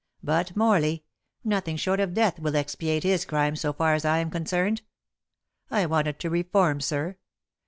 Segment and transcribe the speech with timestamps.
[0.23, 1.03] But Morley
[1.43, 4.81] nothing short of death will expiate his crime so far as I am concerned.
[5.69, 7.17] I wanted to reform, sir.